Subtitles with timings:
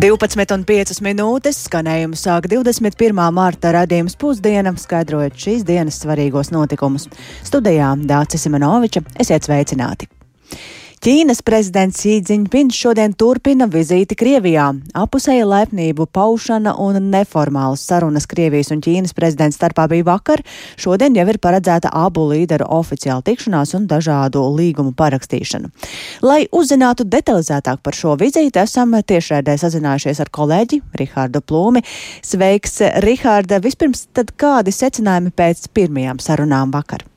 [0.00, 3.18] 12,5 minūtes skanējumu sāk 21.
[3.36, 7.04] mārta radījums pusdiena, skaidrojot šīs dienas svarīgos notikumus.
[7.44, 10.08] Studijā Dācis Simenoviča, esiet sveicināti!
[11.00, 14.66] Ķīnas prezidents Sīdziņpins šodien turpina vizīti Krievijā.
[15.00, 20.42] Apusēja laipnību paušana un neformālas sarunas Krievijas un Ķīnas prezidents starpā bija vakar.
[20.76, 25.72] Šodien jau ir paredzēta abu līderu oficiāla tikšanās un dažādu līgumu parakstīšana.
[26.20, 31.80] Lai uzzinātu detalizētāk par šo vizīti, esam tiešraidē sazinājušies ar kolēģi Rihārdu Plūmi.
[32.20, 32.76] Sveiks,
[33.06, 33.62] Rihārda!
[33.64, 37.08] Vispirms tad kādi secinājumi pēc pirmajām sarunām vakar?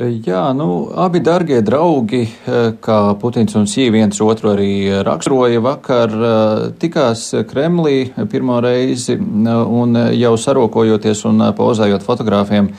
[0.00, 6.08] Jā, nu, abi darbie draugi, eh, kā Putins un Sīvi viens otru arī raksturoja vakar,
[6.08, 12.72] eh, tikās Kremlī pirmo reizi un jau sarokojoties un pozējot fotogrāfiem.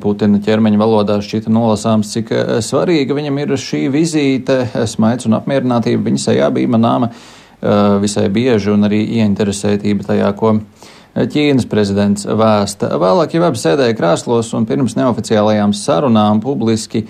[0.00, 2.30] Putina ķermeņa valodā šķita nolasāms, cik
[2.64, 6.02] svarīga viņam ir šī vizīte, smaids un apmierinātība.
[6.02, 7.10] Viņa sejā bija manāma
[8.00, 10.60] visai bieži un arī ieinteresētība tajā, ko
[11.16, 12.92] Ķīnas prezidents vēsta.
[13.00, 17.06] Vēlāk jau abi sēdēja krēslos un pirms neoficiālajām sarunām publiski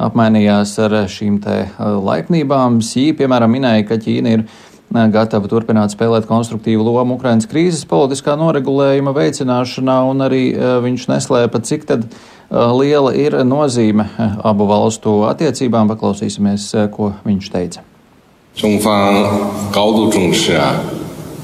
[0.00, 2.80] apmainījās ar šīm te e, laipnībām.
[2.84, 8.38] Sī, piemēram, minēja, ka Ķīna ir e, gatava turpināt spēlēt konstruktīvu lomu Ukrainas krīzes politiskā
[8.40, 12.08] noregulējuma veicināšanā, un arī e, viņš neslēpa, cik tad
[12.50, 14.08] liela ir nozīme
[14.42, 15.92] abu valstu attiecībām.
[15.92, 17.84] Paklausīsimies, ko viņš teica.
[18.54, 19.14] 中方
[19.72, 20.74] 高度重视啊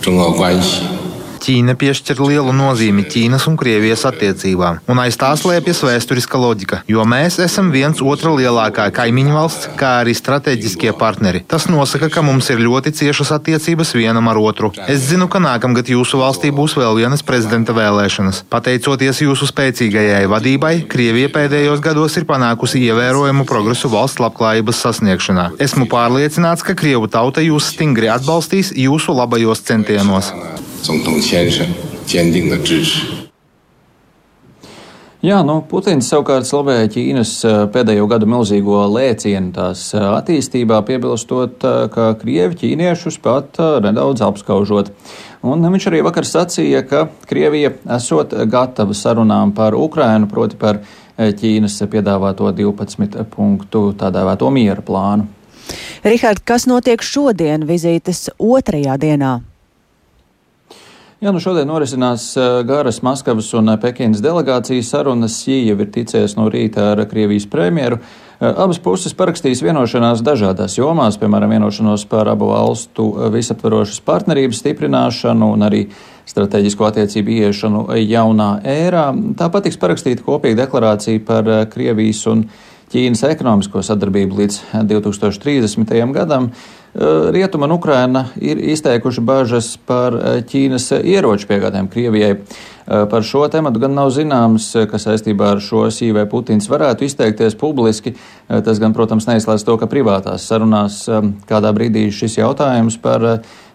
[0.02, 0.95] 中俄关系。
[1.42, 7.38] Ķīna piešķir lielu nozīmi Ķīnas un Krievijas attiecībām, un aiz tā slēpjas vēsturiska loģika, jo mēs
[7.44, 11.42] esam viens otra lielākā kaimiņu valsts, kā arī strateģiskie partneri.
[11.48, 14.72] Tas nosaka, ka mums ir ļoti ciešas attiecības vienam ar otru.
[14.88, 18.44] Es zinu, ka nākamgad jūsu valstī būs vēl vienas prezidenta vēlēšanas.
[18.52, 25.48] Pateicoties jūsu spēcīgajai vadībai, Krievija pēdējos gados ir panākusi ievērojamu progresu valsts labklājības sasniegšanā.
[25.62, 30.32] Esmu pārliecināts, ka Krievu tauta jūs stingri atbalstīs jūsu labajos centienos.
[30.86, 31.66] 总统先生
[32.06, 33.26] 坚定的支持。
[35.20, 41.88] Jā, nu, Putins savukārt slavēja Ķīnas eh, pēdējo gadu milzīgo lēcienu tās eh, attīstībā, piebilstot, eh,
[41.90, 44.92] ka krievi ķīniešus pat nedaudz apskaužot.
[45.42, 50.78] Un viņš arī vakar sacīja, ka Krievija esot gatava sarunām par Ukrainu, proti par
[51.18, 55.26] Ķīnas piedāvāto 12 punktu tādēvēto miera plānu.
[56.06, 59.34] Rihard, kas notiek šodien vizītes otrajā dienā?
[61.26, 62.36] Jā, nu šodien norisinās
[62.68, 65.40] garas Maskavas un Pekinas delegācijas sarunas.
[65.42, 67.98] Jī jau ir ticējis no rīta ar Krievijas premjeru.
[68.38, 75.66] Abas puses parakstīs vienošanās dažādās jomās, piemēram, vienošanos par abu valstu visaptvarošas partnerības stiprināšanu un
[75.66, 75.82] arī
[76.30, 79.08] strateģisko attiecību ieiešanu jaunā ērā.
[79.42, 82.46] Tāpat tiks parakstīta kopīga deklarācija par Krievijas un
[82.86, 86.12] Ķīnas ekonomisko sadarbību līdz 2030.
[86.14, 86.52] gadam.
[86.96, 92.30] Eh, Rietuma un Ukraina ir izteikuši bažas par eh, Ķīnas ieroču piegādēm Krievijai.
[92.38, 97.58] Eh, par šo tematu gan nav zināms, ka saistībā ar šo sīvē Putins varētu izteikties
[97.60, 98.14] publiski.
[98.48, 101.02] Tas gan, protams, neizslēdz to, ka privātās sarunās
[101.50, 103.26] kādā brīdī šis jautājums par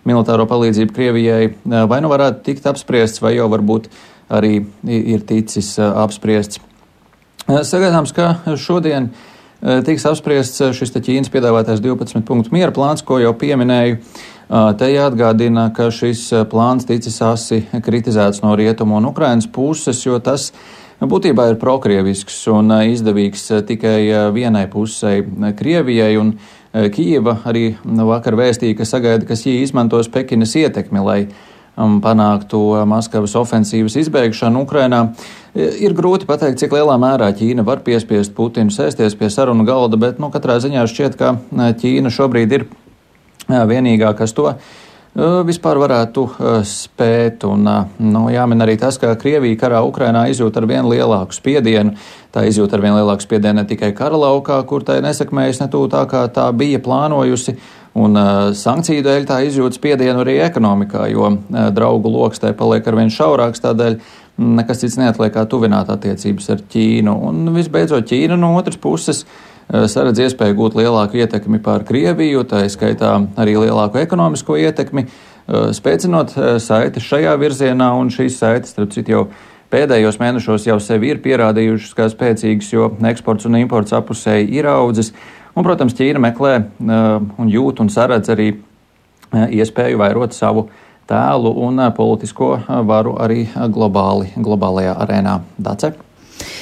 [0.08, 1.52] militāro palīdzību Krievijai
[1.92, 3.92] vai nu varētu tikt apspriests, vai jau varbūt
[4.34, 6.64] arī ir ticis apspriests.
[7.46, 9.31] Sagaidāms, ka šodien Eh,
[9.62, 13.98] tiks apspriests eh, šis Ķīnas piedāvātais 12 punktu miera plāns, ko jau pieminēju.
[13.98, 20.18] Eh, te jāatgādina, ka šis plāns ticis asi kritizēts no rietumu un Ukrainas puses, jo
[20.20, 20.50] tas
[21.02, 25.22] būtībā ir prokrievisks un izdevīgs tikai vienai pusē-
[25.60, 26.18] Krievijai.
[26.72, 31.28] Kijeva arī vakar vēstīja, ka sagaida, ka Sī izmantos Pekinas ietekmi, lai
[31.82, 32.60] um, panāktu
[32.90, 35.08] Maskavas ofensīvas izbeigšanu Ukrainā.
[35.56, 40.22] Ir grūti pateikt, cik lielā mērā Ķīna var piespiest Putinu sēsties pie sarunu galda, bet
[40.22, 41.36] nu, katrā ziņā šķiet, ka
[41.82, 42.70] Ķīna šobrīd ir
[43.50, 44.54] vienīgā, kas to
[45.16, 46.24] vispār varētu
[46.68, 47.44] spēt.
[47.44, 47.68] Un,
[48.00, 51.98] nu, jāmin arī tas, ka Krievija karā Ukrainā izjūt ar vien lielāku spiedienu.
[52.32, 55.92] Tā izjūt ar vien lielāku spiedienu ne tikai kara laukā, kur tai nesakmējas ne tūlīt
[55.92, 57.58] tā, kā tā bija plānojusi.
[57.92, 62.86] Un uh, sankciju dēļ tā izjūt spiedienu arī ekonomikā, jo uh, draugu lokus tai paliek
[62.88, 63.64] ar vien šaurāks.
[63.66, 63.98] Tādēļ
[64.42, 67.14] nekas cits neatliek kā tuvināt attiecības ar Ķīnu.
[67.30, 72.66] Un visbeidzot, Ķīna no otras puses eh, saredz iespēju gūt lielāku ietekmi pār Krieviju, tā
[72.68, 78.96] izskaitā arī lielāku ekonomisko ietekmi, eh, spēcinot eh, saites šajā virzienā, un šīs saites, starp
[78.96, 79.26] citu, jau
[79.72, 85.14] pēdējos mēnešos jau sevi ir pierādījušas kā spēcīgas, jo eksports un imports apusēji ir audzis.
[85.52, 88.54] Un, protams, Ķīna meklē un jūt un saredz arī
[89.32, 90.70] iespēju vairot savu
[91.12, 92.54] tēlu un politisko
[92.88, 93.44] varu arī
[93.74, 95.42] globāli, globālajā arēnā.
[95.60, 95.94] Dace?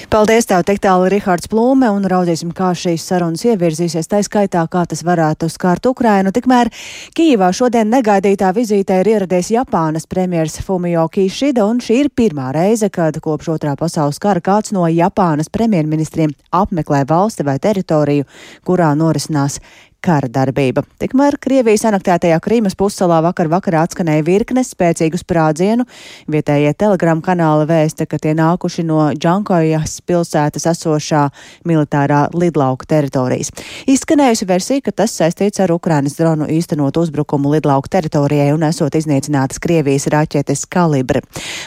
[0.10, 4.82] Paldies tev, tik tālu Rihards Plūme, un raudzīsim, kā šīs sarunas ievirzīsies, tā skaitā, kā
[4.90, 6.32] tas varētu skārt Ukrainu.
[6.34, 6.72] Tikmēr
[7.14, 12.90] Kīvā šodien negaidītā vizītē ir ieradies Japānas premjers Fumio Kishida, un šī ir pirmā reize,
[12.90, 18.26] kad kopš otrā pasaules kara kāds no Japānas premjerministriem apmeklē valsti vai teritoriju,
[18.66, 19.62] kurā norisinās
[20.04, 20.84] kara darbība.
[21.02, 25.86] Tikmēr Krievijas anektētajā Krīmas pussalā vakar vakarā atskanēja virkne spēcīgu sprādzienu.
[26.32, 31.26] Vietējie telegramu kanāli vēsta, ka tie nākuši no Džankojas pilsētas esošā
[31.70, 33.54] militārā lidlauka teritorijas.
[33.90, 39.62] Izskanējusi versija, ka tas saistīts ar Ukrainas dronu īstenot uzbrukumu lidlauka teritorijai un esot iznīcinātas
[39.64, 41.24] Krievijas raķetes kalibri.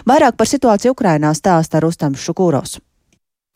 [0.08, 2.80] Vairāk par situāciju Ukrainā stāsta Rustams Šukūros.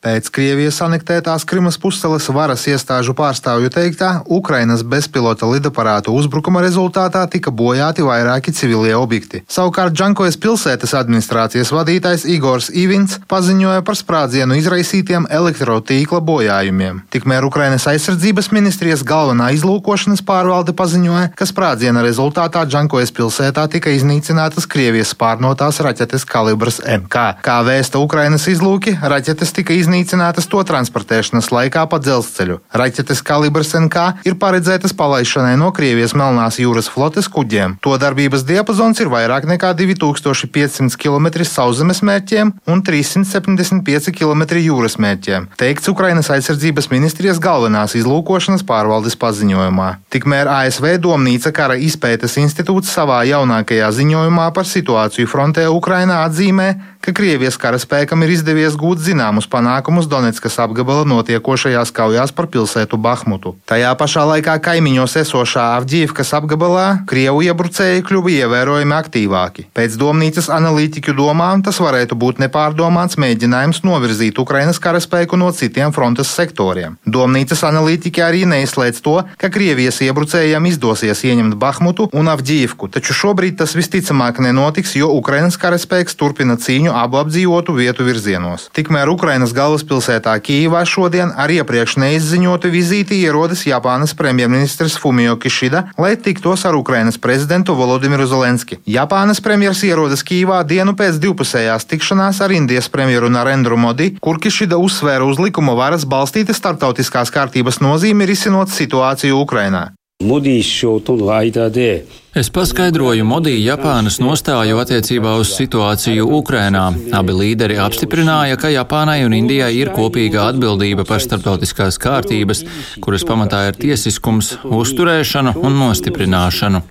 [0.04, 7.48] Pēc Krievijas anektētās Krimas pusceles varas iestāžu pārstāvju teiktā, Ukrainas bezpilota lidaparātu uzbrukuma rezultātā tika
[7.50, 9.40] bojāti vairāki civilie objekti.
[9.48, 17.00] Savukārt Džankojas pilsētas administrācijas vadītājs Igors Ivins paziņoja par sprādzienu izraisītiem elektrotīkla bojājumiem.
[17.16, 24.68] Tikmēr Ukrainas aizsardzības ministrijas galvenā izlūkošanas pārvalde paziņoja, ka sprādziena rezultātā Džankojas pilsētā tika iznīcinātas
[24.68, 27.26] Krievijas pārnotās raķetes kalibrs MK.
[27.40, 32.58] Kā vēsta Ukrainas izlūki, raķetes tika iznīcinātas iznīcinātas to transportēšanas laikā pa dzelzceļu.
[32.74, 37.78] Raķetes kalibrs NK ir paredzētas palaišanai no Krievijas Melnās jūras flotes kuģiem.
[37.86, 45.48] To darbības diapazons ir vairāk nekā 2500 km sauszemes mērķiem un 375 km jūras mērķiem,
[45.60, 49.88] teikts Ukrainas aizsardzības ministrijas galvenās izlūkošanas pārvaldes paziņojumā.
[50.10, 56.68] Tikmēr ASV Domnīca kara izpētes institūts savā jaunākajā ziņojumā par situāciju frontē Ukrainā atzīmē,
[57.06, 63.52] ka Krievijas karaspēkam ir izdevies gūt zināmus panākumus Donetskas apgabala notiekošajās kaujās par pilsētu Bahmutu.
[63.70, 69.66] Tajā pašā laikā kaimiņos esošā Avģīvkas apgabalā Krievu iebrucēji kļuva ievērojami aktīvāki.
[69.76, 76.34] Pēc domnīcas analītiķu domām tas varētu būt nepārdomāts mēģinājums novirzīt Ukrainas karaspēku no citiem frontes
[76.34, 76.98] sektoriem.
[77.06, 83.60] Domnīcas analītiķi arī neizslēdz to, ka Krievijas iebrucējiem izdosies ieņemt Bahmutu un Avģīvku, taču šobrīd
[83.62, 88.66] tas visticamāk nenotiks, jo Ukrainas karaspēks turpina cīņu abu apdzīvotu vietu virzienos.
[88.76, 96.14] Tikmēr Ukrainas galvaspilsētā Kīvā šodien ar iepriekš neizziņotu vizīti ierodas Japānas premjerministrs Fumio Kishida, lai
[96.16, 98.80] tiktos ar Ukrainas prezidentu Volodimiru Zelenski.
[98.86, 104.80] Japānas premjers ierodas Kīvā dienu pēc divpusējās tikšanās ar Indijas premjeru Narendru Modi, kur Kishida
[104.80, 109.90] uzsvēra uz likuma varas balstītas starptautiskās kārtības nozīmi risinot situāciju Ukrainā.
[110.24, 112.25] Modijas šo tonu aidā dēļ.
[112.36, 116.82] Es paskaidroju Modī Japānas nostāju attiecībā uz situāciju Ukrainā.
[117.16, 122.60] Abi līderi apstiprināja, ka Japānai un Indijai ir kopīga atbildība par starptautiskās kārtības,
[123.00, 126.82] kuras pamatā ir tiesiskums, uzturēšanu un nostiprināšanu.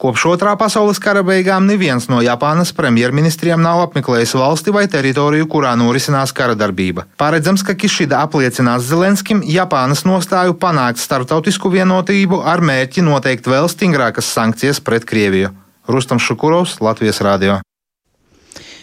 [0.00, 5.74] Kopš otrā pasaules kara beigām neviens no Japānas premjerministriem nav apmeklējis valsti vai teritoriju, kurā
[5.76, 7.04] norisinās kara darbība.
[7.20, 14.30] Paredzams, ka Kišida apliecinās Zelenskim Japānas nostāju panākt starptautisku vienotību ar mērķi noteikt vēl stingrākas
[14.30, 15.50] sankcijas pret Krieviju.
[15.90, 17.58] Rustam Šukurovs, Latvijas Rādio.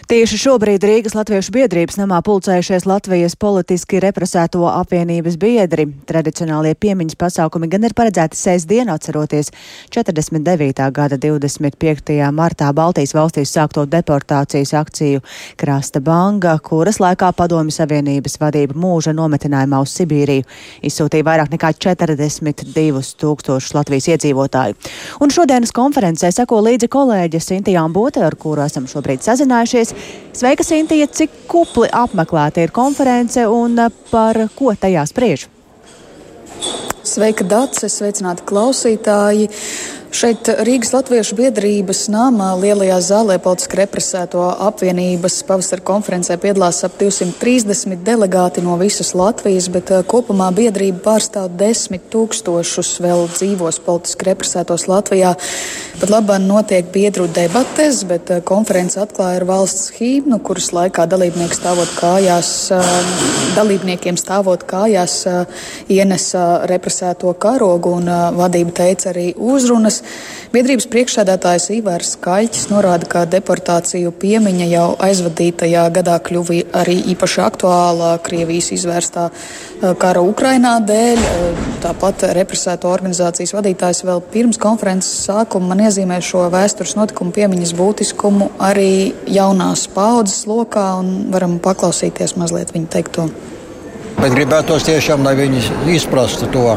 [0.07, 5.83] Tieši šobrīd Rīgas Latviešu biedrības namā pulcējušies Latvijas politiski represēto apvienības biedri.
[6.07, 9.51] Tradicionālie piemiņas pasākumi gan ir paredzēti sēsdien atceroties
[9.91, 10.85] 49.
[10.95, 12.15] gada 25.
[12.31, 15.25] martā Baltijas valstīs sākto deportācijas akciju
[15.59, 20.47] Krasta Banga, kuras laikā Padomju Savienības vadība mūža nometinājumā uz Sibīriju
[20.87, 24.79] izsūtīja vairāk nekā 42 tūkstošus Latvijas iedzīvotāju.
[25.19, 29.96] Un šodienas konferencē seko līdzi kolēģe Sintijām Bote, ar kuru esam šobrīd sazinājušies.
[30.37, 31.07] Sveika, Sintija!
[31.09, 35.47] Cik kupli apmeklēta ir konference un eh, par ko tajā spriež?
[37.07, 37.85] Sveika, Dārts!
[37.89, 39.47] Sveicināti klausītāji!
[40.17, 48.01] Šeit Rīgas Latviešu biedrības namā lielajā zālē politiski represēto apvienības pavasara konferencē piedalās ap 230
[48.07, 54.87] delegāti no visas Latvijas, bet eh, kopumā biedrība pārstāv desmit tūkstošus vēl dzīvos politiski represētos
[54.89, 55.35] Latvijā.
[56.01, 61.59] Pat labāk notiek biedru debates, bet eh, konference atklāja ar valsts hīmnu, kuras laikā dalībnieki
[61.59, 63.21] stāvot kājās, eh,
[63.59, 65.19] dalībniekiem stāvot kājās
[65.93, 68.09] ienesa represēto karogu un
[68.41, 70.01] vadība teica arī uzrunas.
[70.47, 78.13] Biedrības priekšsēdētājs Ivars Kaļķis norāda, ka deportāciju piemiņa jau aizvadītajā gadā kļuva arī īpaši aktuālā
[78.23, 81.19] Krievijas izvērstā eh, kara Ukrainā dēļ.
[81.19, 87.75] Eh, tāpat represēto organizācijas vadītājs vēl pirms konferences sākuma man iezīmē šo vēstures notikumu piemiņas
[87.75, 93.27] būtiskumu arī jaunās paudzes lokā un varam paklausīties mazliet viņa teikto.
[94.17, 95.59] Bet gribētos tiešām, lai viņi
[95.99, 96.71] izprastu to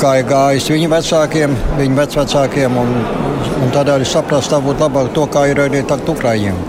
[0.00, 2.76] kā ir gājis viņu vecākiem, viņu vecvecākiem.
[2.80, 2.92] Un,
[3.60, 6.60] un tādēļ saprast, tā būtu labāk to, kā ir arī tagad Ukraiņiem.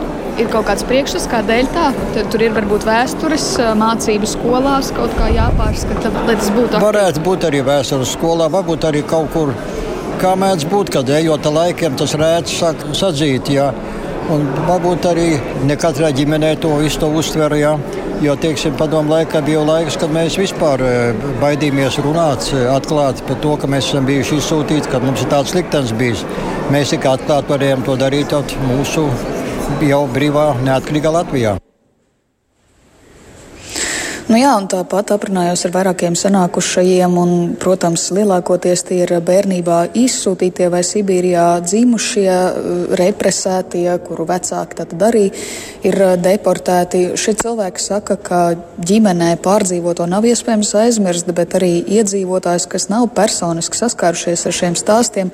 [0.41, 1.87] ir kaut kāds priekšstats, kādēļ tā.
[2.33, 3.45] Tur ir varbūt vēstures,
[3.77, 6.71] mācību skolās kaut kā jāpārskata, lai tas būtu.
[6.71, 6.85] Aktīvi.
[6.87, 9.53] Varētu būt arī vēstures skolā, varbūt arī kaut kur.
[10.21, 13.49] Kā mēdz būt, kad ejot laikiem, tas rēts sāk sadzīt.
[13.53, 13.71] Jā.
[14.29, 15.27] Un varbūt arī
[15.65, 17.55] ne katrā ģimenē to visu to uztver.
[17.57, 17.73] Jā.
[18.21, 20.83] Jo, teiksim, padomu laikā bija laiks, kad mēs vispār
[21.41, 25.95] baidījāmies runāt atklāti par to, ka mēs esam bijuši izsūtīti, ka mums ir tāds liktenis
[25.97, 26.21] bijis.
[26.69, 28.37] Mēs tikai atklāti varējām to darīt
[28.67, 29.09] mūsu
[29.89, 31.57] jau brīvā, neatkarīgā Latvijā.
[34.31, 40.69] Nu jā, un tāpat aprunājos ar vairākiem sanākušajiem, un, protams, lielākoties tie ir bērnībā izsūtītie
[40.71, 42.29] vai Sibīrijā dzimušie,
[42.95, 45.25] represētie, kuru vecāki tad arī
[45.83, 47.01] ir deportēti.
[47.19, 48.39] Šie cilvēki saka, ka
[48.79, 55.33] ģimenē pārdzīvoto nav iespējams aizmirst, bet arī iedzīvotājs, kas nav personiski saskārušies ar šiem stāstiem,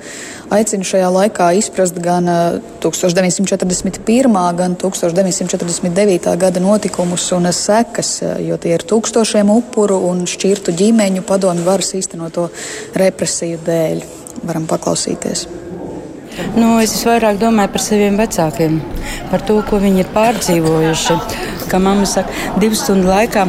[0.50, 2.26] aicina šajā laikā izprast gan
[2.82, 4.42] 1941.
[4.42, 6.34] Eh, gan 1949.
[6.34, 12.48] gada notikumus un sekas, jo tie ir tūkstošiem upuru un šķirtu ģimeņu padomju varas īstenoto
[12.98, 14.04] represiju dēļ.
[14.48, 15.46] Varam paklausīties.
[16.54, 18.78] Nu, es vairāk domāju par saviem vecākiem,
[19.32, 21.16] par to, ko viņi ir pārdzīvojuši
[21.70, 22.32] kā mamma saka,
[22.62, 23.46] divu stundu laikā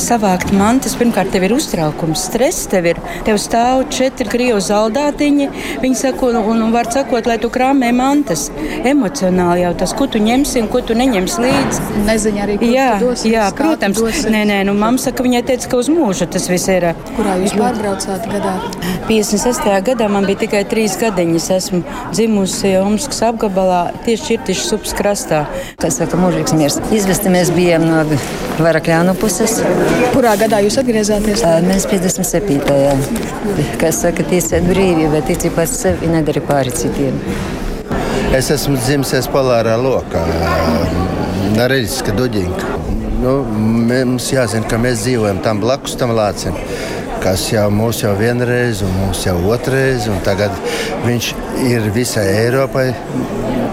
[0.00, 0.96] savākt mantas.
[0.98, 5.48] Pirmkārt, tev ir uztraukums, stress, tev ir tev stāv četri krievu zaldātiņi.
[5.82, 8.48] Viņi saka, un, un, un var sakot, lai tu krāmē mantas.
[8.88, 11.86] Emocionāli jau tas, ko tu ņemsi un ko tu neņemsi līdzi.
[12.08, 14.02] Nezinu arī, jā, dosies, jā, protams.
[14.32, 16.90] Nē, nē, nu mamma saka, viņai teica, ka uz mūžu tas viss ir.
[17.16, 18.56] Kurā jūs pārbraucāt gadā?
[19.08, 19.68] 56.
[19.86, 21.48] gadā man bija tikai trīs gadiņas.
[21.58, 21.82] Esmu
[22.14, 25.42] dzimusi Omskas apgabalā, tieši Čirtišas upes krastā.
[25.80, 26.78] Tas saka, mūžīgs miers.
[26.94, 28.02] Izvestamies bijām no
[28.62, 29.58] Varakļānu puses.
[30.12, 31.44] Kurā gadā jūs atgriezāties?
[31.66, 32.60] Mēs 57.
[32.68, 32.92] Jā.
[33.80, 37.18] Kas saka, tiesēt brīvība, tici pats sevi, nedari pāri citiem.
[38.36, 40.22] Es esmu dzimis polārā lokā,
[41.56, 42.78] Nareļska duģinka.
[43.22, 43.36] Nu,
[43.88, 46.56] mums jāzina, ka mēs dzīvojam tam blakus tam lācim
[47.22, 50.54] kas jau mūs jau vienreiz, un mūs jau otrreiz, un tagad
[51.04, 51.28] viņš
[51.68, 52.88] ir visai Eiropai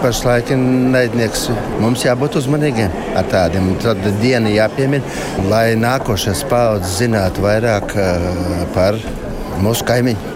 [0.02, 0.60] pašlaik ir
[0.94, 1.46] naidnieks.
[1.82, 3.70] Mums jābūt uzmanīgiem ar tādiem.
[3.82, 5.04] Tad diena jāpiemina,
[5.50, 8.28] lai nākošais paudzes zinātu vairāk eh,
[8.76, 9.00] par
[9.60, 10.29] mūsu kaimiņu.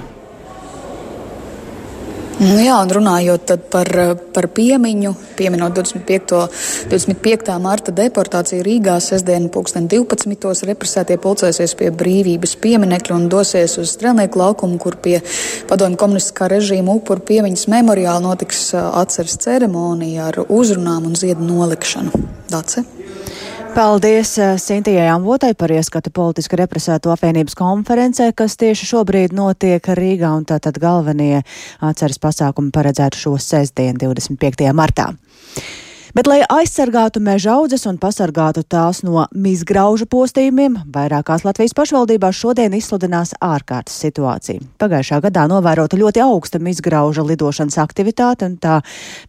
[2.34, 3.88] Nu jā, un runājot par,
[4.34, 6.40] par piemiņu, pieminot 25.
[6.90, 7.52] 25.
[7.62, 10.66] marta deportāciju Rīgā, sestdien, 2012.
[10.66, 15.20] represētie pulcēsies pie brīvības pieminekļa un dosies uz strelnieku laukumu, kur pie
[15.70, 22.24] padomju komunistiskā režīma upuru piemiņas memoriāla notiks atceres ceremonija ar uzrunām un ziedu nolikšanu.
[22.50, 22.82] Dace?
[23.74, 30.30] Paldies eh, Sintijai Amvotai par ieskatu politiski represēto apvienības konferencē, kas tieši šobrīd notiek Rīgā,
[30.30, 31.40] un tātad galvenie
[31.82, 34.70] atceres pasākumi paredzētu šo sestdien, 25.
[34.78, 35.08] martā.
[36.14, 42.76] Bet, lai aizsargātu meža audzes un pasargātu tās no mizgraužu postījumiem, vairākās Latvijas pašvaldībās šodien
[42.78, 44.62] izsludinās ārkārtas situācija.
[44.78, 48.76] Pagājušā gadā novērota ļoti augsta mizgrauža lidošanas aktivitāte, un tā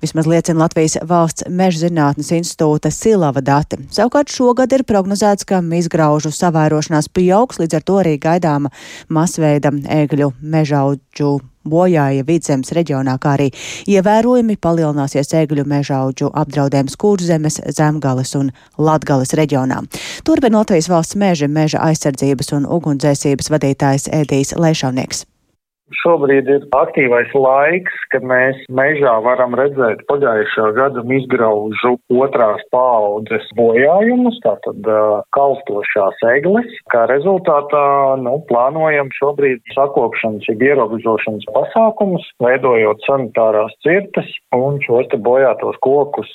[0.03, 3.81] vismaz liecina Latvijas valsts meža zinātnes institūta Silava dati.
[3.89, 8.69] Savukārt šogad ir prognozēts, ka mizgraužu savērošanās pieaugs, līdz ar to arī gaidāma
[9.09, 11.33] masveida ēgļu mežaudžu
[11.65, 13.49] bojāja vidzemes reģionā, kā arī
[13.91, 19.83] ievērojami palielināsies ēgļu mežaudžu apdraudējums Kurzemes, Zemgales un Latgales reģionā.
[20.25, 25.25] Turpin Latvijas valsts meža, meža aizsardzības un ugunsdzēsības vadītājs Ēdijs Leišavnieks.
[25.93, 34.39] Šobrīd ir aktīvais laiks, kad mēs mežā varam redzēt pagājušā gada izgraužu otrās paaudzes bojājumus,
[34.41, 34.89] tātad
[35.37, 36.71] kalstošās egles.
[36.89, 37.83] Kā rezultātā,
[38.17, 46.33] nu, plānojam šobrīd sakopšanas, jeb ierobežošanas pasākumus, veidojot sanitārās cirtas un šos te bojātos kokus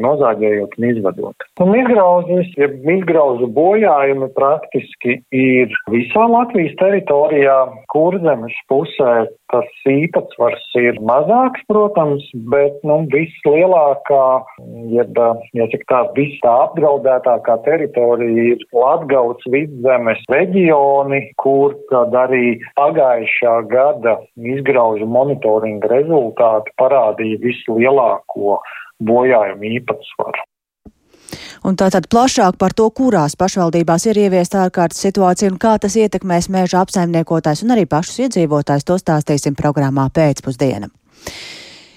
[0.00, 1.48] nozāģējot un izvedot.
[1.60, 7.60] Un izgrauzes, jeb izgraužu bojājumi praktiski ir visā Latvijas teritorijā,
[7.92, 14.44] kurzemes pusē pusē tas īpatsvars ir mazāks, protams, bet nu, vislielākā,
[14.92, 15.18] jeb,
[15.56, 24.18] jāsaka tā, viss tā apdraudētākā teritorija ir Latgauts vidzemes reģioni, kur tad arī pagājušā gada
[24.36, 28.60] izgraužu monitoringa rezultāti parādīja vislielāko
[29.06, 30.46] bojājumu īpatsvaru.
[31.66, 36.46] Un tātad plašāk par to, kurās pašvaldībās ir ieviesta ārkārtas situācija un kā tas ietekmēs
[36.54, 40.92] mēža apsaimniekotājs un arī pašus iedzīvotājs, to stāstīsim programmā pēcpusdiena.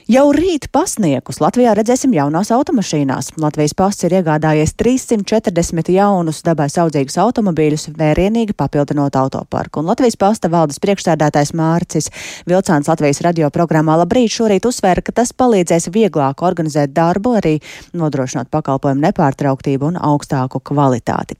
[0.09, 3.27] Jau rīt pasniegus Latvijā redzēsim jaunās automašīnās.
[3.37, 9.83] Latvijas pasts ir iegādājies 340 jaunus dabai saudzīgus automobīļus, vērienīgi papildinot autoparku.
[9.83, 12.09] Un Latvijas pasta valdes priekšsēdētājs Mārcis
[12.49, 17.53] Vilcāns Latvijas radio programmā Labrīt šorīt uzsvēra, ka tas palīdzēs vieglāk organizēt darbu, arī
[17.93, 21.37] nodrošināt pakalpojumu nepārtrauktību un augstāku kvalitāti.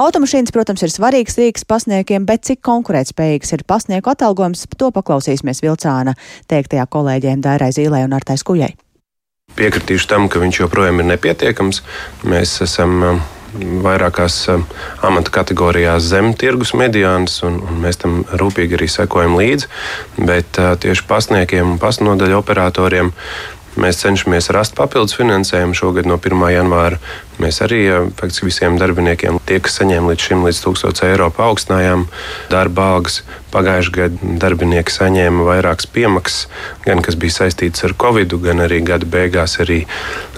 [0.00, 6.16] Automašīnas, protams, ir svarīgs rīks pasniekiem, bet cik konkurētspējīgs ir pasnieku atalgojums, to paklausīsimies Vilcāna
[6.48, 8.74] teiktajā kolēģiem Dairai Zīlē un Artais Kujai.
[9.56, 11.82] Piekritīšu tam, ka viņš joprojām ir nepietiekams.
[12.28, 13.20] Mēs esam um,
[13.84, 14.64] vairākās um,
[15.06, 19.70] amata kategorijās zem tirgus mediānas, un, un mēs tam rūpīgi arī sekojam līdzi.
[20.18, 23.12] Bet uh, tieši pasniekiem un pasnodaļu operatoriem
[23.80, 26.42] mēs cenšamies rast papildus finansējumu šogad no 1.
[26.54, 27.00] janvāra.
[27.42, 27.80] Mēs arī
[28.16, 32.06] faktiski visiem darbiniekiem, tie, kas saņēma līdz šim līdz 1000 eiro, paaugstinājām
[32.52, 33.20] darba algas.
[33.52, 36.46] Pagājušajā gadā darbinieki saņēma vairākas piemaksas,
[36.84, 39.82] gan kas bija saistītas ar covid, gan arī gada beigās arī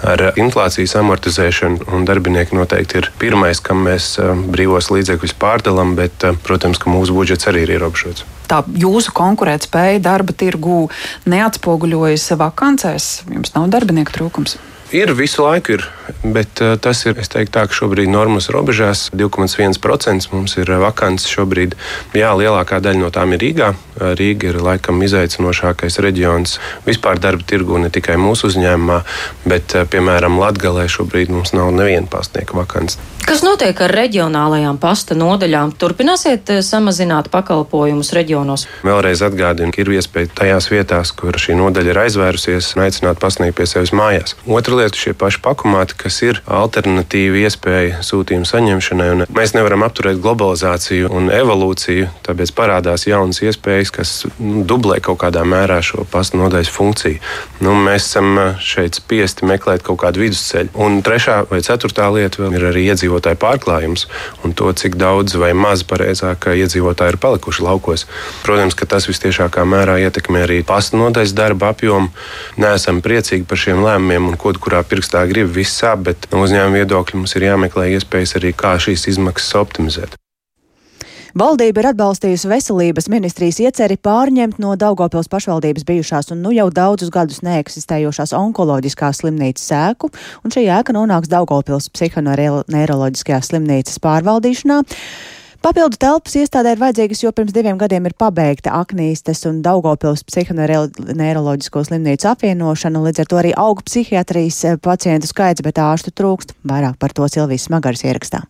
[0.07, 2.03] ar inflācijas amortizēšanu.
[2.09, 4.17] Darbinieki noteikti ir pirmais, kam mēs
[4.51, 10.35] brīvos līdzekļus pārdalām, bet, protams, ka mūsu budžets arī ir ierobežots tā jūsu konkurētspēja darba
[10.37, 10.87] tirgū
[11.29, 13.13] neatspoguļojas vakancēs?
[13.29, 14.59] Jums nav darbinieku trūkums.
[14.89, 15.83] Ir visu laiku, ir,
[16.25, 19.11] bet uh, tas ir teiktu, tā, šobrīd normas robežās.
[19.13, 21.77] 2,1% mums ir vakants šobrīd.
[22.17, 23.69] Jā, lielākā daļa no tām ir Rīgā.
[24.17, 29.03] Rīga ir laikam izaicinošākais reģions vispār darba tirgu, ne tikai mūsu uzņēmumā,
[29.45, 32.97] bet, uh, piemēram, Latvijā šobrīd mums nav neviena pastnieka vakants.
[33.29, 35.75] Kas notiek ar reģionālajām pasta nodaļām?
[35.77, 38.65] Turpināsiet samazināt pakalpojumus reģionos?
[38.89, 43.69] Vēlreiz atgādinu, ka ir iespēja tajās vietās, kur šī nodaļa ir aizvērusies, aicināt pasniegt pie
[43.69, 44.33] sevis mājās.
[44.49, 49.09] Otra lieta- šie paši pakumāti, kas ir alternatīva iespēja sūtījumu saņemšanai.
[49.13, 55.19] Un mēs nevaram apturēt globalizāciju un evolūciju, tāpēc parādās jaunas iespējas, kas nu, dublē kaut
[55.23, 57.19] kādā mērā šo pastu nodaļas funkciju.
[57.61, 60.75] Nu, mēs esam šeit spiesti meklēt kaut kādu vidusceļu.
[60.75, 64.07] Un trešā vai ceturtā lieta ir arī iedzīvotāju pārklājums
[64.45, 68.07] un to, cik daudz vai maz pareizāk iedzīvotāji ir palikuši laukos.
[68.43, 72.11] Protams, ka tas visciešākā mērā ietekmē arī pastu nodaļas darba apjomu.
[72.57, 76.83] Nesam priecīgi par šiem lēmumiem un ko kurā pirkstā grib viss sāp, bet no uzņēmuma
[76.83, 80.19] viedokļa mums ir jāmeklē iespējas arī, kā šīs izmaksas optimizēt.
[81.39, 87.13] Valdība ir atbalstījusi veselības ministrijas ieceri pārņemt no Daugopils pašvaldības bijušās un nu jau daudzus
[87.15, 90.11] gadus neeksistējošās onkoloģiskās slimnīcas sēku,
[90.43, 94.81] un šī ēka nonāks Daugopils psihoneiroloģiskajās slimnīcas pārvaldīšanā.
[95.59, 101.83] Papildu telpas iestādē ir vajadzīgas, jo pirms diviem gadiem ir pabeigta Aknīstes un Daugopils psihoneiroloģisko
[101.89, 106.55] slimnīcu apvienošana, līdz ar to arī aug psihiatrijas eh, pacientu skaits, bet ārstu trūkst.
[106.63, 108.45] Vairāk par to Silvijas Smagaras ierakstā.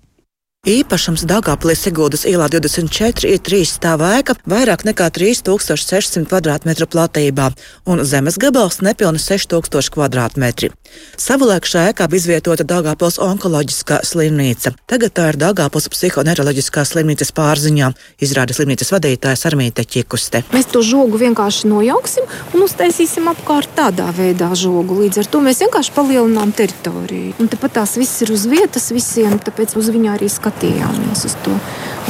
[0.69, 7.49] Īpašums Dāngāpilī Siguldas ielā 24 ir trīs stāva ēka, vairāk nekā 3600 km2 platībā,
[7.89, 10.75] un zemes gabals nepilni 6000 km2.
[11.19, 14.71] Savulaik šajā ēkā bija izvietota Dāngāpils onkoloģiskā slimnīca.
[14.91, 17.91] Tagad tā ir Dāngāpils psihoneiroloģiskā slimnīcas pārziņā,
[18.23, 20.45] izrāda slimnīcas vadītājs Armīte Čikuste.
[20.55, 25.01] Mēs to žogu vienkārši nojauksim un uztaisīsim apkārt tādā veidā žogu.
[25.03, 27.35] Līdz ar to mēs vienkārši palielinām teritoriju.
[27.43, 31.59] Un tepat tās viss ir uz vietas visiem, tāpēc uz viņu arī skatījāmies uz to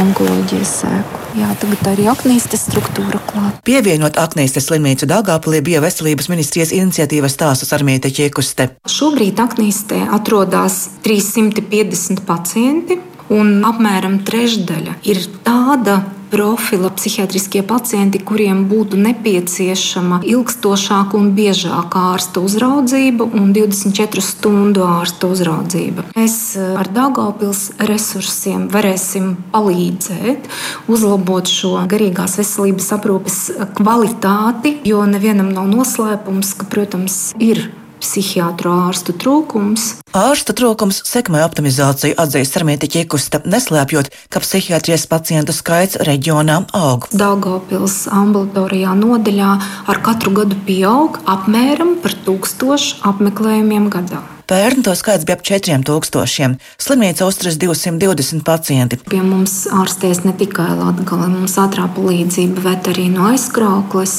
[0.02, 1.22] onkoloģijas sēku.
[1.38, 3.61] Jā, tagad arī aknīstes struktūra klāta.
[3.66, 8.70] Pievienot aknīstes slimnīcu Dāngāpulī bija veselības ministrijas iniciatīvas stāstus ar Mīte Čiekuste.
[8.88, 13.00] Šobrīd aknīstē atrodas 350 pacienti.
[13.28, 15.98] Un apmēram trešdaļa ir tāda
[16.31, 25.31] profila psihiatriskie pacienti, kuriem būtu nepieciešama ilgstošāka un biežāka ārsta uzraudzība un 24 stundu ārsta
[25.33, 26.09] uzraudzība.
[26.17, 30.49] Mēs eh, ar Dāngāpils resursiem varēsim palīdzēt,
[30.91, 33.41] uzlabot šo garīgās veselības aprūpes
[33.79, 37.69] kvalitāti, jo nevienam nav noslēpums, ka, protams, ir
[38.09, 39.99] psihiatru ārstu trūkums.
[40.16, 47.07] Ārsta trūkums sekmē optimizāciju, atzīst Sarmīti Čikusta, neslēpjot, ka psihiatrijas pacientu skaits reģionā aug.
[47.12, 49.53] Daugopils ambulatorijā nodaļā
[49.92, 54.25] ar katru gadu pieaug apmēram par tūkstošu apmeklējumiem gadā.
[54.48, 56.54] Pērn to skaits bija ap 4000.
[56.80, 58.96] Slimnīca uzturas 220 pacienti.
[59.12, 64.14] Pie mums ārstēs ne tikai Latvijas, mums ātrā palīdzība, bet arī no aizkraukles,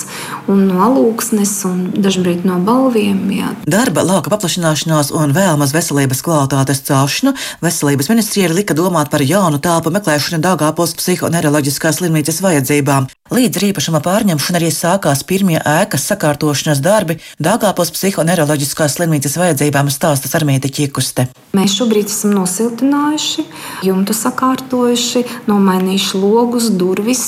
[0.46, 3.24] un no alūksnes un dažkārt no balviem.
[3.34, 3.56] Jā.
[3.66, 7.34] Darba lauka paplašināšanās un vēlmas veselības kvalitātes celšanu
[7.66, 13.10] veselības ministrija lika domāt par jaunu telpu meklēšanu Dāngāpils psihoneiroloģiskās slimnīcas vajadzībām.
[13.34, 20.40] Līdz īpašuma pārņemšana arī sākās pirmie ēkas sakārtošanas darbi Dāngāpils psihoneiroloģiskās slimnīcas vajadzībām stāstā stāsta
[20.40, 21.28] Sarmīta Čikuste.
[21.56, 23.46] Mēs šobrīd esam nosiltinājuši,
[23.88, 27.24] jumtu sakārtojuši, nomainījuši logus, durvis.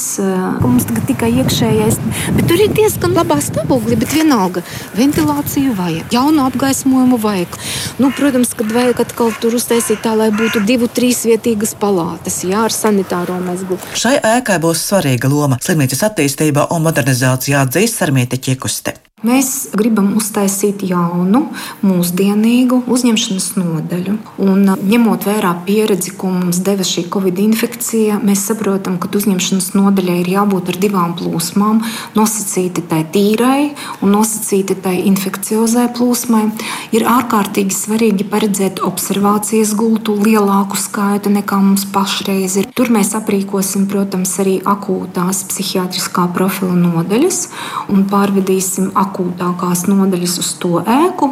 [0.62, 1.98] Mums tagad tikai iekšējais,
[2.36, 4.62] bet tur ir diezgan labā stāvoklī, bet vienalga
[4.98, 7.58] ventilāciju vajag, jaunu apgaismojumu vajag.
[8.02, 12.68] Nu, protams, kad vajag atkal tur uztaisīt tā, lai būtu divu, trīs vietīgas palātas, jā,
[12.68, 13.80] ar sanitāro mezglu.
[13.98, 19.00] Šai ēkai būs svarīga loma slimnīcas attīstībā un modernizācijā atzīst Sarmīta Čikuste.
[19.22, 21.44] Mēs gribam uztaisīt jaunu,
[21.86, 24.16] mūsdienīgu uzņemšanas nodaļu.
[24.42, 30.16] Un, ņemot vērā pieredzi, ko mums deva šī covid infekcija, mēs saprotam, ka uzņemšanas nodaļai
[30.24, 31.84] ir jābūt ar divām plūsmām-
[32.18, 36.50] nosacīti tai tīrai un nosacīti tai infekciozai plūsmai.
[36.92, 42.66] Ir ārkārtīgi svarīgi paredzēt observācijas gultu lielāku skaitu nekā mums pašreiz ir.
[42.74, 47.48] Tur mēs aprīkosim, protams, arī akūtās psihiatriskā profila nodaļas
[47.90, 51.32] un pārvedīsim akūtās akūtākās nodaļas uz to ēku.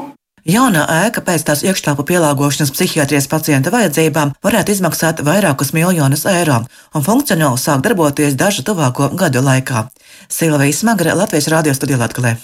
[0.49, 6.61] Jaunā ēka pēc tās iekštelpu pielāgošanas psihiatrijas pacienta vajadzībām varētu izmaksāt vairākus miljonus eiro
[6.95, 9.89] un funkcionāli sāk darboties dažu tuvāko gadu laikā.
[10.29, 12.37] Silvija Smagre, Latvijas radio studijā Latvijā.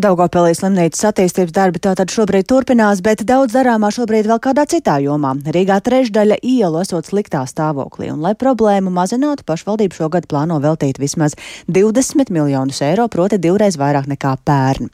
[0.00, 5.34] Daugopelī slimnīcas attīstības darbi tātad šobrīd turpinās, bet daudz darāmā šobrīd vēl kādā citā jomā.
[5.52, 11.36] Rīgā trešdaļa ielu esot sliktā stāvoklī, un lai problēmu mazinātu, pašvaldība šogad plāno veltīt vismaz
[11.68, 14.88] 20 miljonus eiro, proti divreiz vairāk nekā pērn.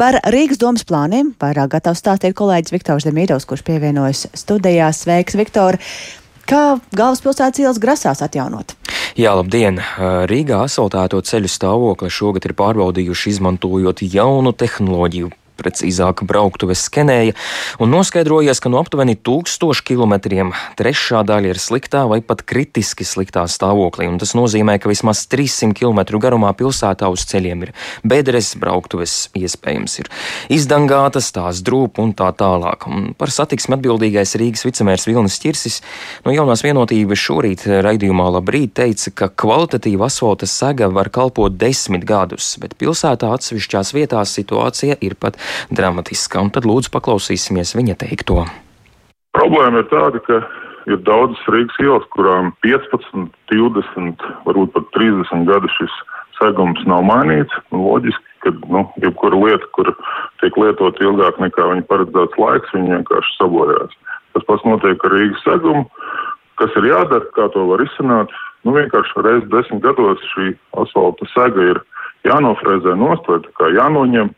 [0.00, 5.04] Par Rīgas domas plāniem vairāk gatavs stāstīt kolēģis Viktors Demīdovs, kurš pievienojas studijās.
[5.04, 5.76] Sveiks, Viktor!
[6.46, 8.76] Kā galvaspilsētas ielas grasās atjaunot?
[9.16, 9.78] Jā, labdien!
[10.28, 17.34] Rīgā asfaltēto ceļu stāvokli šogad ir pārbaudījuši izmantojot jaunu tehnoloģiju precīzāk brauktuves skenēja
[17.82, 20.16] un noskaidrojies, ka no aptuveni 1000 km
[20.78, 24.08] trešā daļa ir sliktā vai pat kritiski sliktā stāvoklī.
[24.20, 27.74] Tas nozīmē, ka vismaz 300 km garumā pilsētā uz ceļiem ir
[28.06, 30.10] bedres, brauktuves iespējams ir
[30.52, 32.86] izdangātas, tās drūp un tā tālāk.
[32.90, 35.80] Un par satiksmi atbildīgais Rīgas vicemērs Vilnis Čirsis
[36.24, 42.54] no jaunās vienotības šorīt raidījumā labrīt teica, ka kvalitatīva asfalta sega var kalpot desmit gadus,
[42.62, 45.38] bet pilsētā atsevišķās vietās situācija ir pat
[45.70, 46.42] dramatiska.
[46.42, 48.44] Un tad lūdzu paklausīsimies viņa teikto.
[49.36, 50.40] Problēma ir tāda, ka
[50.88, 55.96] ir daudzas Rīgas ielas, kurām 15, 20, varbūt pat 30 gadu šis
[56.38, 57.52] segums nav mainīts.
[57.74, 59.92] Loģiski, ka nu, jebkura lieta, kur
[60.42, 63.98] tiek lietot ilgāk nekā viņa paredzēts laiks, viņa vienkārši sabojās.
[64.36, 65.86] Tas pats notiek ar Rīgas segumu.
[66.56, 68.32] Kas ir jādara, kā to var izsanāt?
[68.64, 71.82] Nu, vienkārši reizes desmit gados šī asfalta sega ir
[72.26, 74.32] jānofrēzē nost vai jānoņem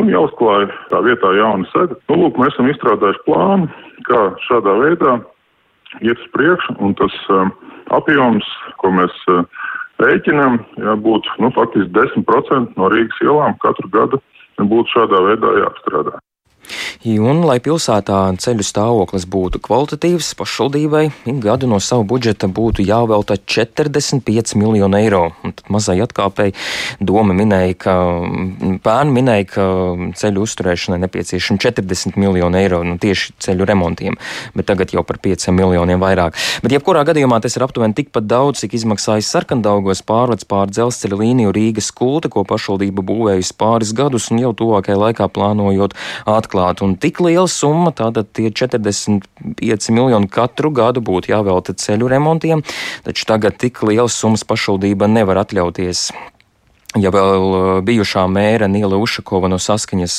[0.00, 1.98] un jāuzklāja tā vietā jauna sēde.
[2.10, 3.68] Nu, lūk, mēs esam izstrādājuši plānu,
[4.08, 5.18] kā šādā veidā
[6.00, 7.52] iet uz priekšu, un tas um,
[7.96, 8.48] apjoms,
[8.80, 9.44] ko mēs uh,
[10.02, 14.22] rēķinām, jābūt nu, faktiski 10% no Rīgas ielām katru gadu
[14.62, 16.18] būtu šādā veidā jāapstrādā.
[17.02, 23.36] Un, lai pilsētā ceļu stāvoklis būtu kvalitatīvs, pašvaldībai ik gadu no sava budžeta būtu jāvelta
[23.38, 25.24] 45 miljoni eiro.
[25.42, 26.54] Un tad mazai atkāpēji
[27.00, 27.94] doma minēja, ka
[28.84, 29.66] pērn minēja, ka
[30.18, 34.18] ceļu uzturēšanai nepieciešami 40 miljoni eiro nu, tieši ceļu remontiem,
[34.56, 36.38] bet tagad jau par 5 miljoniem vairāk.
[36.64, 41.54] Bet jebkurā gadījumā tas ir aptuveni tikpat daudz, cik izmaksājas sarkandaugos pārvads pār dzelzceļa līniju
[41.56, 45.96] Rīgas kulta, ko pašvaldība būvējusi pāris gadus un jau tuvākajā laikā plānojot
[46.28, 46.81] atklāt.
[46.82, 52.64] Un tik liela summa, tātad tie 45 miljoni katru gadu būtu jāvelta ceļu remontiem,
[53.06, 56.08] taču tagad tik liels summas pašvaldība nevar atļauties.
[56.92, 60.16] Ja vēl uh, bijušā mēra Nila Ušakova no saskaņas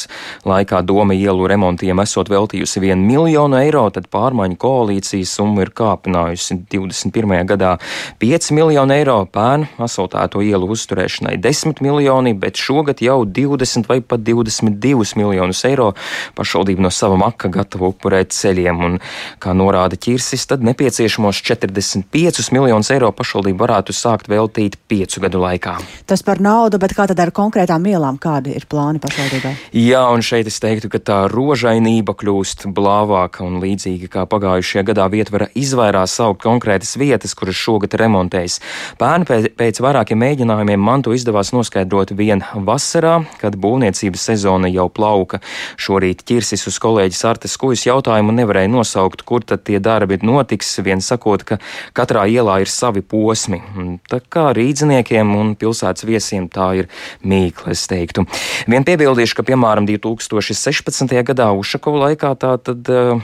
[0.50, 6.58] laikā doma ielu remontiem esot veltījusi 1 miljonu eiro, tad pārmaiņu koalīcijas summa ir kāpinājusi
[6.72, 7.36] 21.
[7.52, 7.76] gadā
[8.24, 14.26] 5 miljonu eiro, pērn asfaltēto ielu uzturēšanai 10 miljoni, bet šogad jau 20 vai pat
[14.26, 15.92] 22 miljonus eiro
[16.34, 18.98] pašvaldība no sava maka gatava upurēt ceļiem, un,
[19.38, 25.78] kā norāda ķirsis, tad nepieciešamos 45 miljonus eiro pašvaldība varētu sākt veltīt piecu gadu laikā.
[26.10, 29.52] Tas par naudu naudu, bet kā tad ar konkrētām ielām, kādi ir plāni pašvaldībai?
[29.76, 35.08] Jā, un šeit es teiktu, ka tā rožainība kļūst blāvāka un līdzīgi kā pagājušajā gadā
[35.12, 38.60] vietvara izvairās saukt konkrētas vietas, kuras šogad remontējas.
[39.02, 39.28] Pērn
[39.60, 45.41] pēc vairākiem mēģinājumiem man to izdevās noskaidrot vien vasarā, kad būvniecības sezona jau plauka.
[45.76, 51.04] Šorīt ķirsis uz kolēģis Artes Kujas jautājumu nevarēja nosaukt, kur tad tie darbi notiks, vien
[51.04, 51.60] sakot, ka
[51.97, 53.60] katrā ielā ir savi posmi.
[54.08, 56.89] Tā kā rīdziniekiem un pilsētas viesiem tā ir
[57.26, 58.26] mīkla, es teiktu.
[58.70, 61.16] Vien piebildīšu, ka, piemēram, 2016.
[61.30, 63.24] gadā Ušakova laikā tā tad uh,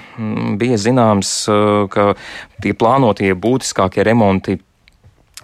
[0.59, 2.13] bija zināms, uh, ka
[2.63, 4.59] tie plānotie būtiskākie remonti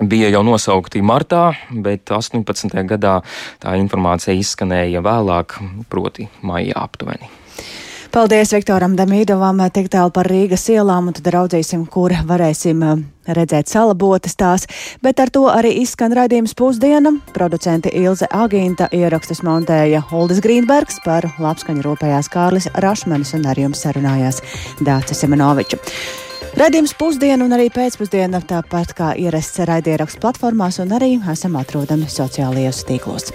[0.04, 2.76] bija jau nosaukti martā, bet 18.
[2.90, 3.22] gadā
[3.64, 5.60] tā informācija izskanēja vēlāk,
[5.92, 7.45] proti, maijā aptuveni.
[8.16, 13.68] Paldies Viktoram Damīdovam tik tālu par Rīgas ielām, un tad raudzīsim, kur varēsim uh, redzēt
[13.68, 14.64] salabotas tās,
[15.04, 17.12] bet ar to arī izskan raidījums pusdiena.
[17.36, 23.84] Producenti Ilze Agīnta ierakstus montēja Uldis Grīnbergs par labskaņu rūpējās Kārlis Rašmanis un ar jums
[23.84, 24.40] sarunājās
[24.80, 25.82] Dācis Semenoviča.
[26.56, 32.86] Radījums pusdienu un arī pēcpusdiena, tāpat kā ierasts raidierakstu platformās, un arī esam atrodami sociālajos
[32.88, 33.34] tīklos.